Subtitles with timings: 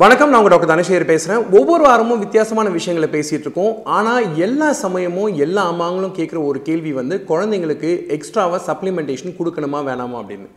[0.00, 3.74] வணக்கம் நான் உங்கள் டாக்டர் தனசேகர் பேசுகிறேன் ஒவ்வொரு வாரமும் வித்தியாசமான விஷயங்களை பேசிகிட்டு இருக்கோம்.
[3.96, 10.48] ஆனால் எல்லா சமயமும் எல்லா அம்மாங்களும் கேட்குற ஒரு கேள்வி வந்து குழந்தைங்களுக்கு எக்ஸ்ட்ராவாக சப்ளிமெண்டேஷன் கொடுக்கணுமா வேணாமா அப்படின்னு.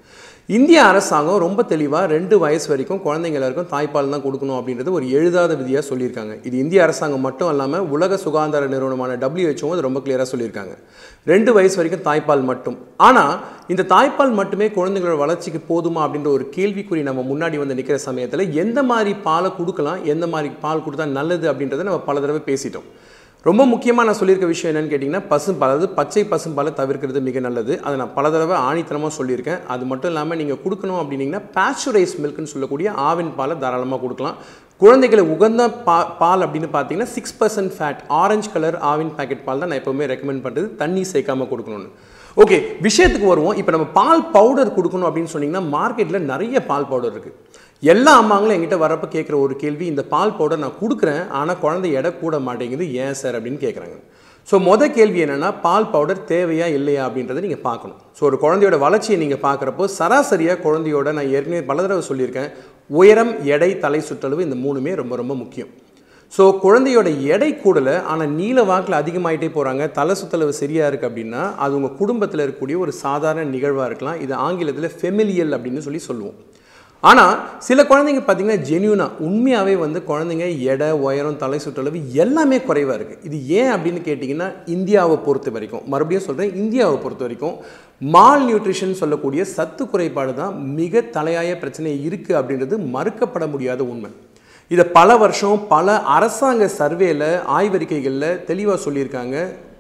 [0.58, 5.56] இந்திய அரசாங்கம் ரொம்ப தெளிவாக ரெண்டு வயசு வரைக்கும் குழந்தைங்க எல்லாருக்கும் தாய்ப்பால் தான் கொடுக்கணும் அப்படின்றது ஒரு எழுதாத
[5.62, 6.36] விதியாக சொல்லியிருக்காங்க.
[6.50, 10.76] இது இந்திய அரசாங்கம் மட்டும் இல்லாமல் உலக சுகாதார நிறுவனமான டபிள்யூஹெச்ஓ அது ரொம்ப கிளியராக சொல்லியிருக்காங்க.
[11.34, 12.78] ரெண்டு வயசு வரைக்கும் தாய்ப்பால் மட்டும்.
[13.10, 13.34] ஆனால்
[13.74, 18.80] இந்த தாய்ப்பால் மட்டுமே குழந்தைங்களோட வளர்ச்சிக்கு போதுமா அப்படின்ற ஒரு கேள்விக்குறி நம்ம முன்னாடி வந்து நிற்கிற சமயத்தில் எந்த
[18.92, 22.88] மாதிரி பாலை கொடுக்கலாம் எந்த மாதிரி பால் கொடுத்தா நல்லது அப்படின்றத நம்ம பல தடவை பேசிட்டோம்.
[23.46, 27.74] ரொம்ப முக்கியமாக நான் சொல்லியிருக்க விஷயம் என்னென்னு கேட்டிங்கன்னா பசும்பால் அதாவது பச்சை பசும்பாலை தவிர்க்கிறது மிக நல்லது.
[27.86, 29.62] அதை நான் பல தடவை ஆணித்தனமாக சொல்லியிருக்கேன்.
[29.74, 34.38] அது மட்டும் இல்லாமல் நீங்கள் கொடுக்கணும் அப்படின்னீங்கன்னா பேச்சுரைஸ் மில்க்னு சொல்லக்கூடிய ஆவின் பாலை தாராளமாக கொடுக்கலாம்.
[34.84, 39.72] குழந்தைகளை உகந்த பா பால் அப்படின்னு பார்த்தீங்கன்னா six percent fat orange colour Aavin packet பால் தான்
[39.72, 41.92] நான் எப்போவுமே ரெக்கமெண்ட் பண்ணுறது தண்ணி சேர்க்காம கொடுக்கணும்னு.
[42.44, 43.56] ஓகே விஷயத்துக்கு வருவோம்.
[43.60, 47.36] இப்போ நம்ம பால் பவுடர் கொடுக்கணும் அப்படின்னு சொன்னீங்கன்னா மார்க்கெட்டில் நிறைய பால் பவுடர் இருக்குது
[47.94, 52.12] எல்லா அம்மாங்களும் எங்கிட்ட வரப்போ கேட்குற ஒரு கேள்வி இந்த பால் பவுடர் நான் கொடுக்குறேன் ஆனால் குழந்தை எடை
[52.22, 52.86] கூட மாட்டேங்குது.
[53.04, 53.98] ஏன் சார் அப்படின்னு கேட்குறாங்க
[54.48, 58.00] ஸோ மொதல் கேள்வி என்னென்னா பால் பவுடர் தேவையா இல்லையா அப்படின்றத நீங்கள் பார்க்கணும்.
[58.18, 62.50] ஸோ ஒரு குழந்தையோட வளர்ச்சியை நீங்கள் பார்க்குறப்போ சராசரியாக குழந்தையோட நான் ஏற்கனவே பல தடவை சொல்லியிருக்கேன்
[63.02, 65.72] உயரம் எடை தலை சுற்றளவு இந்த மூணுமே ரொம்ப ரொம்ப முக்கியம்.
[66.34, 71.74] ஸோ குழந்தையோட எடை கூடலை ஆனால் நீல வாக்கில் அதிகமாகிட்டே போகிறாங்க தலை சுத்தளவு சரியாக இருக்குது அப்படின்னா அது
[71.78, 74.20] உங்கள் குடும்பத்தில் இருக்கக்கூடிய ஒரு சாதாரண நிகழ்வாக இருக்கலாம்.
[74.26, 76.38] இது ஆங்கிலத்தில் ஃபெமிலியல் அப்படின்னு சொல்லி சொல்லுவோம்.
[77.10, 77.34] ஆனால்
[77.68, 83.38] சில குழந்தைங்க பார்த்தீங்கன்னா ஜென்யூனாக உண்மையாகவே வந்து குழந்தைங்க எடை உயரம் தலை சுற்றளவு எல்லாமே குறைவாக இருக்குது இது
[83.60, 85.86] ஏன் அப்படின்னு கேட்டிங்கன்னா இந்தியாவை பொறுத்த வரைக்கும்.
[85.94, 87.56] மறுபடியும் சொல்கிறேன் இந்தியாவை பொறுத்த வரைக்கும்.
[88.16, 94.12] மால் நியூட்ரிஷன் சொல்லக்கூடிய சத்து குறைபாடு தான் மிக தலையாய பிரச்சனை இருக்குது அப்படின்றது மறுக்கப்பட முடியாத உண்மை.
[94.72, 97.24] இதை பல வருஷம் பல அரசாங்க சர்வேல
[97.58, 99.36] ஆய்வறிக்கைகளில் தெளிவாக சொல்லியிருக்காங்க.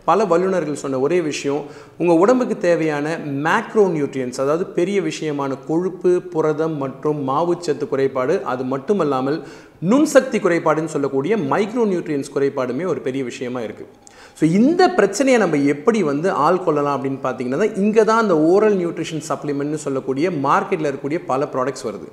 [0.05, 1.63] பல வல்லுநர்கள் சொன்ன ஒரே விஷயம்
[1.97, 3.07] உங்கள் உடம்புக்கு தேவையான
[3.45, 9.37] மேக்ரோ நியூட்ரியன்ஸ் அதாவது பெரிய விஷயமான கொழுப்பு புரதம் மற்றும் மாவுச்சத்து குறைபாடு அது மட்டுமல்லாமல்
[9.81, 13.91] நுண்சக்தி குறைபாடுன்னு சொல்லக்கூடிய மைக்ரோ நியூட்ரியன்ஸ் குறைபாடுமே ஒரு பெரிய விஷயமா இருக்குது
[14.39, 19.23] ஸோ இந்த பிரச்சனையை நம்ம எப்படி வந்து ஆள் கொள்ளலாம் அப்படின்னு பார்த்தீங்கன்னா இங்கே தான் அந்த ஓரல் நியூட்ரிஷன்
[19.29, 22.07] சப்ளிமெண்ட்னு சொல்லக்கூடிய மார்க்கெட்டில் இருக்கக்கூடிய பல ப்ராடக்ட்ஸ் வருது.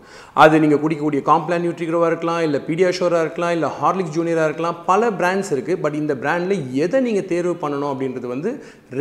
[0.44, 5.52] அது நீங்கள் குடிக்கக்கூடிய காம்ப்ளான் நியூட்ரிக்ரோவாக இருக்கலாம் இல்லை பீடியாஷோராக இருக்கலாம் இல்லை ஹார்லிக்ஸ் ஜூனியராக இருக்கலாம் பல பிராண்ட்ஸ்
[5.56, 6.56] இருக்குது பட் இந்த பிராண்டில்
[6.86, 8.52] எதை நீங்கள் தேர்வு பண்ணணும் அப்படின்றது வந்து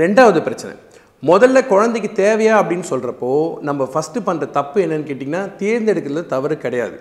[0.03, 0.75] ரெண்டாவது பிரச்சனை.
[1.23, 3.33] முதல்ல குழந்தைக்கு தேவையா அப்படின்னு சொல்கிறப்போ
[3.67, 6.97] நம்ம ஃபஸ்ட்டு பண்ணுற தப்பு என்னன்னு கேட்டிங்கன்னா தேர்ந்தெடுக்கிறது தவறு கிடையாது.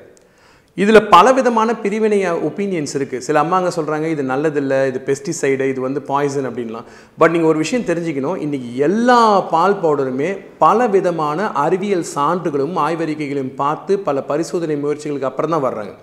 [0.83, 6.49] இதில் பலவிதமான பிரிவினை ஒப்பீனியன்ஸ் இருக்குது சில அம்மாங்க சொல்கிறாங்க இது நல்லதில்லை இது பெஸ்டிசைடு இது வந்து பாய்சன்
[6.49, 6.87] அப்படின்லாம்.
[7.21, 9.19] பட் நீங்கள் ஒரு விஷயம் தெரிஞ்சுக்கணும் இன்றைக்கி எல்லா
[9.53, 10.31] பால் பவுடருமே
[10.65, 15.95] பல விதமான அறிவியல் சான்றுகளும் ஆய்வறிக்கைகளையும் பார்த்து பல பரிசோதனை முயற்சிகளுக்கு அப்புறம் தான் வர்றாங்க.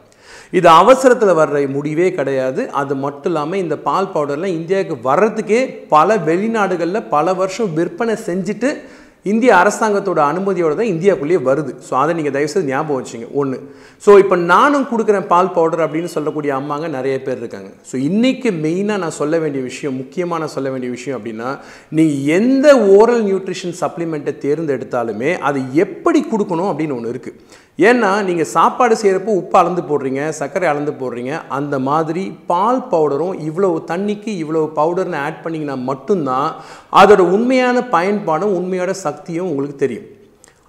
[0.60, 2.62] இது அவசரத்தில் வர்ற முடிவே கிடையாது.
[2.82, 5.62] அது மட்டும் இல்லாமல் இந்த பால் பவுடர்லாம் இந்தியாவுக்கு வர்றதுக்கே
[5.96, 8.72] பல வெளிநாடுகளில் பல வருஷம் விற்பனை செஞ்சுட்டு
[9.26, 11.72] இந்திய அரசாங்கத்தோட அனுமதியோட தான் இந்தியாவுக்குள்ளேயே வருது.
[11.88, 13.28] ஸோ அதை நீங்கள் தயவுசெய்து ஞாபகம் வச்சுங்க.
[13.40, 13.58] ஒன்று
[14.06, 17.70] ஸோ இப்போ நானும் கொடுக்குறேன் பால் பவுடர் அப்படின்னு சொல்லக்கூடிய அம்மாங்க நிறைய பேர் இருக்காங்க.
[17.90, 21.50] ஸோ இன்றைக்கி மெயினாக நான் சொல்ல வேண்டிய விஷயம் முக்கியமாக நான் சொல்ல வேண்டிய விஷயம் அப்படின்னா
[21.98, 22.68] நீங்கள் எந்த
[22.98, 27.38] ஓரல் நியூட்ரிஷன் சப்ளிமெண்ட்டை தேர்ந்தெடுத்தாலுமே அதை எப்படி கொடுக்கணும் அப்படின்னு ஒன்று இருக்குது
[27.80, 33.78] ஏன்னா நீங்கள் சாப்பாடு செய்கிறப்போ உப்பு அளந்து போடுறீங்க சர்க்கரை அளந்து போடுறீங்க அந்த மாதிரி பால் பவுடரும் இவ்வளவு
[33.92, 36.50] தண்ணிக்கு இவ்வளவு பவுடர்னு ஆட் பண்ணிங்கன்னா மட்டும்தான்
[37.02, 40.10] அதோட உண்மையான பயன்பாடும் உண்மையோட சக்தியும் உங்களுக்கு தெரியும்.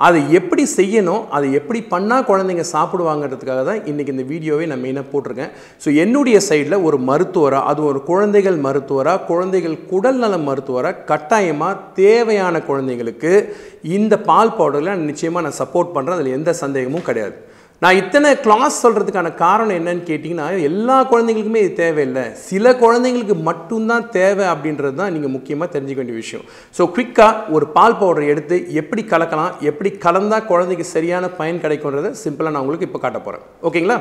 [0.06, 5.52] அதை எப்படி செய்யணும் அதை எப்படி பண்ணால் குழந்தைங்க சாப்பிடுவாங்கன்றதுக்காக தான் இன்றைக்கி இந்த வீடியோவை நான் மெயினாக போட்டிருக்கேன்.
[5.84, 13.32] ஸோ என்னுடைய சைடில் ஒரு மருத்துவராக அது ஒரு குழந்தைகள் மருத்துவராக குழந்தைகள் குடல்நல மருத்துவராக கட்டாயமாக தேவையான குழந்தைங்களுக்கு
[13.98, 17.36] இந்த பால் பவுடரில் நிச்சயமாக நான் சப்போர்ட் பண்ணுறேன் அதில் எந்த சந்தேகமும் கிடையாது.
[17.82, 22.22] நான் இத்தனை கிளாஸ் சொல்கிறதுக்கான காரணம் என்னன்னு கேட்டிங்கன்னா எல்லா குழந்தைங்களுக்குமே இது தேவையில்லை.
[22.48, 26.44] சில குழந்தைங்களுக்கு மட்டும்தான் தேவை அப்படின்றது தான் நீங்கள் முக்கியமாக தெரிஞ்சுக்க வேண்டிய விஷயம்.
[26.76, 32.54] ஸோ குவிக்காக ஒரு பால் பவுடரை எடுத்து எப்படி கலக்கலாம் எப்படி கலந்தால் குழந்தைக்கு சரியான பயன் கிடைக்கும்ன்றதை சிம்பிளாக
[32.54, 33.98] நான் உங்களுக்கு இப்போ காட்ட போகிறேன் ஓகேங்களா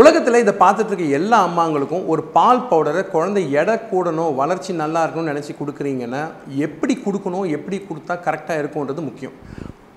[0.00, 5.32] உலகத்தில் இதை பார்த்துட்டு இருக்க எல்லா அம்மாங்களுக்கும் ஒரு பால் பவுடரை குழந்தை எடை கூடணும் வளர்ச்சி நல்லா இருக்கணும்னு
[5.34, 6.24] நினச்சி கொடுக்குறீங்கன்னா
[6.68, 9.36] எப்படி கொடுக்கணும் எப்படி கொடுத்தா கரெக்டாக இருக்கும்ன்றது முக்கியம்.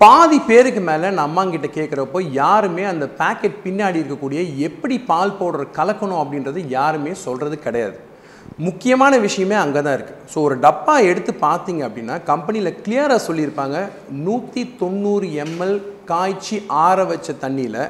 [0.00, 6.20] பாதி பேருக்கு மேலே நான் அம்மாங்கிட்ட கேட்குறப்போ யாருமே அந்த பேக்கெட் பின்னாடி இருக்கக்கூடிய எப்படி பால் பவுடர் கலக்கணும்
[6.22, 7.96] அப்படின்றது யாருமே சொல்கிறது கிடையாது.
[8.58, 13.78] முக்கியமான விஷயமே அங்கே தான் இருக்குது ஸோ ஒரு டப்பா எடுத்து பார்த்தீங்க அப்படின்னா கம்பெனியில் கிளியராக சொல்லியிருப்பாங்க
[14.10, 17.80] நூற்றி தொண்ணூறு எம்எல் காய்ச்சி ஆற வச்ச தண்ணியில்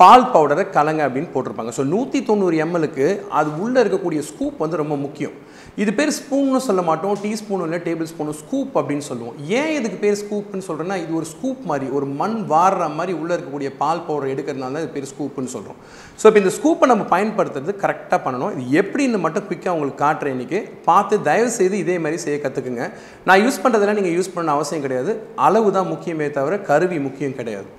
[0.00, 1.72] பால் பவுடரை கலங்க அப்படின்னு போட்டிருப்பாங்க.
[1.78, 3.06] ஸோ நூற்றி தொண்ணூறு எம்எலுக்கு
[3.38, 5.34] அது உள்ளே இருக்கக்கூடிய ஸ்கூப் வந்து ரொம்ப முக்கியம்.
[5.82, 7.16] இது பேர் ஸ்பூன்னு சொல்ல மாட்டோம்.
[7.24, 9.34] டீஸ்பூனும் இல்லை டேபிள் ஸ்பூனும் ஸ்கூப் அப்படின்னு சொல்லுவோம்.
[9.58, 13.70] ஏன் இதுக்கு பேர் ஸ்கூப்னு சொல்கிறேன்னா இது ஒரு ஸ்கூப் மாதிரி ஒரு மண் வாடுற மாதிரி உள்ளே இருக்கக்கூடிய
[13.82, 15.78] பால் பவுடர் எடுக்கிறதுனால தான் இது பேர் ஸ்கூப்புன்னு சொல்கிறோம்
[16.20, 18.54] ஸோ இப்போ இந்த ஸ்கூப்பை நம்ம பயன்படுத்துறது கரெக்டாக பண்ணணும்.
[18.56, 22.86] இது எப்படின்னு மட்டும் குயிக்காக உங்களுக்கு காட்டுறேன் இன்றைக்கி பார்த்து தயவு செய்து இதே மாதிரி செய்ய கற்றுக்குங்க
[23.30, 25.14] நான் யூஸ் பண்ணுறதெல்லாம் நீங்கள் யூஸ் பண்ண அவசியம் கிடையாது.
[25.48, 27.70] அளவு தான் முக்கியமே தவிர கருவி முக்கியம் கிடையாது.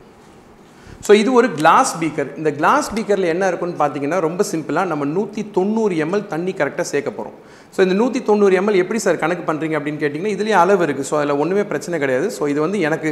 [1.06, 5.42] ஸோ இது ஒரு கிளாஸ் பீக்கர் இந்த கிளாஸ் பீக்கரில் என்ன இருக்குன்னு பார்த்தீங்கன்னா ரொம்ப சிம்பிளாக நம்ம நூற்றி
[5.56, 7.38] தொண்ணூறு எம்எல் தண்ணி கரெக்டாக சேர்க்க போகிறோம்
[7.75, 11.15] ஸோ இந்த நூற்றி தொண்ணூறு எம்எல் எப்படி சார் கணக்கு பண்ணுறீங்க அப்படின்னு கேட்டிங்கன்னா இதுலேயே அளவு இருக்குது ஸோ
[11.19, 12.27] அதில் ஒன்றுமே பிரச்சனை கிடையாது.
[12.38, 13.09] ஸோ இது வந்து எனக்கு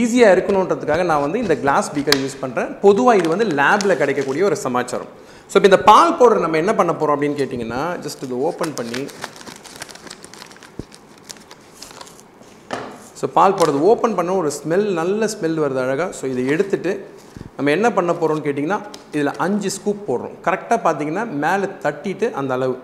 [0.00, 4.58] ஈஸியாக இருக்கணுன்றதுக்காக நான் வந்து இந்த கிளாஸ் பீக்கர் யூஸ் பண்ணுறேன் பொதுவாக இது வந்து லேபில் கிடைக்கக்கூடிய ஒரு
[4.66, 5.10] சமாச்சாரம்.
[5.50, 9.02] ஸோ இப்போ இந்த பால் பவுடர் நம்ம என்ன பண்ண போகிறோம் அப்படின்னு கேட்டிங்கன்னா ஜஸ்ட் இது ஓப்பன் பண்ணி
[13.20, 16.92] ஸோ பால் போடுறது ஓப்பன் பண்ண ஒரு ஸ்மெல் நல்ல ஸ்மெல் வருது அழகாக ஸோ இதை எடுத்துகிட்டு
[17.56, 18.78] நம்ம என்ன பண்ண போகிறோம்னு கேட்டிங்கன்னா
[19.12, 20.34] இதில் அஞ்சு ஸ்கூப் போடுறோம்.
[20.46, 22.76] கரெக்டாக பார்த்தீங்கன்னா மேலே தட்டிட்டு அந்த அளவு.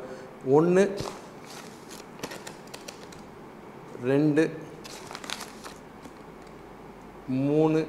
[0.56, 0.84] ஒன்று
[4.10, 4.44] ரெண்டு
[7.48, 7.80] மூணு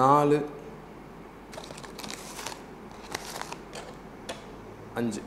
[0.00, 0.38] நாலு
[5.00, 5.22] அஞ்சு.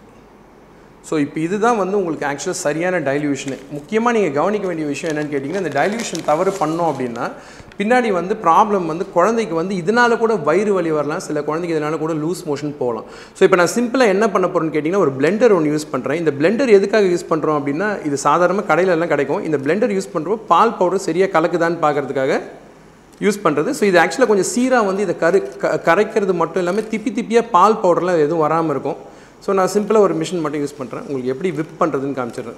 [1.10, 5.64] ஸோ இப்போ இதுதான் வந்து உங்களுக்கு ஆக்சுவலாக சரியான டைல்யூஷனு முக்கியமாக நீங்கள் கவனிக்க வேண்டிய விஷயம் என்னென்னு கேட்டிங்கன்னா
[5.64, 7.26] இந்த டைல்யூஷன் தவறு பண்ணோம் அப்படின்னா
[7.80, 11.24] பின்னாடி வந்து ப்ராப்ளம் வந்து குழந்தைக்கு வந்து இதனால் கூட வயிறு வலி வரலாம்.
[11.26, 13.08] சில குழந்தைக்கு இதனால் கூட லூஸ் மோஷன் போகலாம்.
[13.38, 16.72] ஸோ இப்போ நான் சிம்பிளாக என்ன பண்ண போகிறேன்னு கேட்டிங்கன்னா ஒரு பிளெண்டர் ஒன்று யூஸ் பண்ணுறேன் இந்த பிளெண்டர்
[16.78, 19.44] எதுக்காக யூஸ் பண்ணுறோம் அப்படின்னா இது சாதாரணமாக கடையிலெல்லாம் கிடைக்கும்.
[19.50, 22.40] இந்த பிளெண்டர் யூஸ் பண்ணுறப்போ பால் பவுடர் சரியாக கலக்குதான்னு பார்க்கறதுக்காக
[23.26, 27.12] யூஸ் பண்ணுறது ஸோ இது ஆக்சுவலாக கொஞ்சம் சீராக வந்து இதை கரு க கரைக்கிறது மட்டும் இல்லாமல் திப்பி
[27.20, 28.98] திப்பியாக பால் பவுடர்லாம் எதுவும் வராமல் இருக்கும்.
[29.48, 32.58] ஸோ நான் சிம்பிளாக ஒரு மிஷின் மட்டும் யூஸ் பண்ணுறேன் உங்களுக்கு எப்படி விப் பண்ணுறதுன்னு காமிச்சிடுறேன்.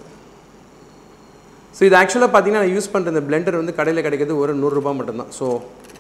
[1.78, 5.30] ஸோ இது ஆக்சுவலாக பார்த்தீங்கன்னா நான் யூஸ் பண்ணுற இந்த பிளெண்டர் வந்து கடையில் கிடைக்கிறது ஒரு நூறுரூபா மட்டும்தான்.
[5.38, 5.46] ஸோ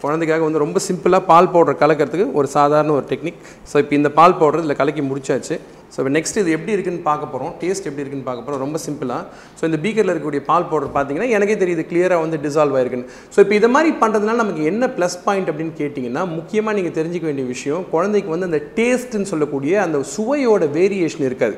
[0.04, 3.40] குழந்தைக்காக வந்து ரொம்ப சிம்பிளாக பால் பவுடர் கலக்கிறதுக்கு ஒரு சாதாரண ஒரு டெக்னிக்
[3.72, 5.58] ஸோ இப்போ இந்த பால் பவுடர் இதில் கலக்கி முடிச்சாச்சு.
[5.94, 9.24] ஸோ இப்போ நெக்ஸ்ட் இது எப்படி இருக்குன்னு பார்க்க போகிறோம் டேஸ்ட் எப்படி இருக்குன்னு பார்க்க போகிறோம் ரொம்ப சிம்பிளாக
[9.60, 13.10] ஸோ இந்த பீக்கரில் இருக்கக்கூடிய பால் பவுடர் பார்த்தீங்கன்னா எனக்கே தெரியுது கிளியராக வந்து டிசால்வ் ஆயிருக்குன்னு.
[13.34, 17.48] ஸோ இப்போ இதை மாதிரி பண்ணுறதுனால நமக்கு என்ன ப்ளஸ் பாயிண்ட் அப்படின்னு கேட்டிங்கன்னா முக்கியமாக நீங்கள் தெரிஞ்சுக்க வேண்டிய
[17.56, 21.58] விஷயம் குழந்தைக்கு வந்து அந்த டேஸ்ட்டுன்னு சொல்லக்கூடிய அந்த சுவையோட வேரியேஷன் இருக்காது.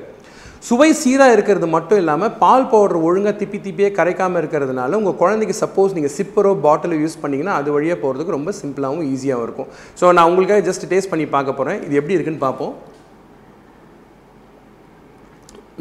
[0.68, 5.96] சுவை சீராக இருக்கிறது மட்டும் இல்லாமல் பால் பவுடர் ஒழுங்காக திப்பி திப்பியே கரைக்காமல் இருக்கிறதுனால உங்கள் குழந்தைக்கு சப்போஸ்
[5.98, 9.70] நீங்கள் சிப்பரோ பாட்டிலோ யூஸ் பண்ணிங்கன்னா அது வழியாக போகிறதுக்கு ரொம்ப சிம்பிளாகவும் ஈஸியாகவும் இருக்கும்.
[10.00, 12.74] ஸோ நான் உங்களுக்காக ஜஸ்ட் டேஸ்ட் பண்ணி பார்க்க போகிறேன் இது எப்படி இருக்குன்னு பார்ப்போம்.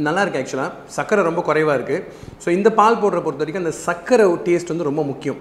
[0.07, 2.05] நல்லா இருக்குது ஆக்சுவலாக சர்க்கரை ரொம்ப குறைவாக இருக்குது
[2.45, 5.41] ஸோ இந்த பால் போடுற பொறுத்த வரைக்கும் அந்த சர்க்கரை டேஸ்ட் வந்து ரொம்ப முக்கியம்.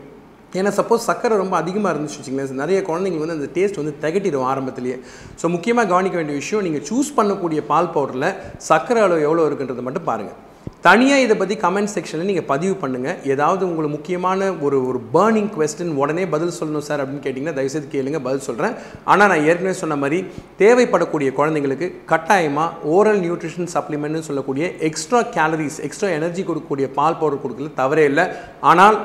[0.60, 4.98] ஏன்னா சப்போஸ் சர்க்கரை ரொம்ப அதிகமாக இருந்துச்சு வச்சுங்களேன் நிறைய குழந்தைங்க வந்து அந்த டேஸ்ட் வந்து திகட்டிடும் ஆரம்பத்திலேயே.
[5.42, 8.30] ஸோ முக்கியமாக கவனிக்க வேண்டிய விஷயம் நீங்கள் சூஸ் பண்ணக்கூடிய பால் பவுடரில்
[8.70, 10.38] சர்க்கரை அளவு எவ்வளோ இருக்குன்றதை மட்டும் பாருங்கள்
[10.86, 15.92] தனியாக இதை பற்றி கமெண்ட் செக்ஷனில் நீங்கள் பதிவு பண்ணுங்கள் ஏதாவது உங்களுக்கு முக்கியமான ஒரு ஒரு பேர்னிங் கொஸ்டின்
[16.02, 18.76] உடனே பதில் சொல்லணும் சார் அப்படின்னு கேட்டிங்கன்னா தயவுசெய்து கேளுங்க பதில் சொல்கிறேன்
[19.12, 20.20] ஆனால் நான் ஏற்கனவே சொன்ன மாதிரி
[20.62, 27.74] தேவைப்படக்கூடிய குழந்தைங்களுக்கு கட்டாயமாக ஓரல் நியூட்ரிஷன் சப்ளிமெண்ட்னு சொல்லக்கூடிய எக்ஸ்ட்ரா கேலரிஸ் எக்ஸ்ட்ரா எனர்ஜி கொடுக்கக்கூடிய பால் பவுடர் கொடுக்கல
[27.82, 28.26] தவறே இல்லை.
[28.72, 29.00] ஆனால்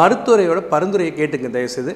[0.00, 1.94] மருத்துவரையோட பரிந்துரையை கேட்டுங்க தயவுசெய்து.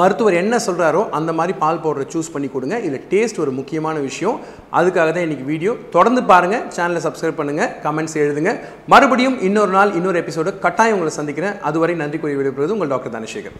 [0.00, 2.76] மருத்துவர் என்ன சொல்கிறாரோ அந்த மாதிரி பால் பவுடரை சூஸ் பண்ணி கொடுங்க.
[2.86, 4.36] இதில் டேஸ்ட் ஒரு முக்கியமான விஷயம்.
[4.78, 8.52] அதுக்காக தான் இன்றைக்கி வீடியோ தொடர்ந்து பாருங்கள் சேனலை சப்ஸ்கிரைப் பண்ணுங்கள் கமெண்ட்ஸ் எழுதுங்க.
[8.94, 11.56] மறுபடியும் இன்னொரு நாள் இன்னொரு எபிசோடு கட்டாயம் உங்களை சந்திக்கிறேன்.
[11.70, 13.58] அதுவரை நன்றி கூறி விடுபடுவது உங்கள் டாக்டர் தனசேகர்.